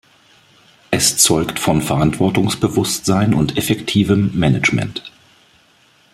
Es 0.89 1.17
zeugt 1.17 1.59
von 1.59 1.83
Verantwortungsbewusstsein 1.83 3.35
und 3.35 3.55
effektivem 3.55 4.31
Management. 4.33 5.03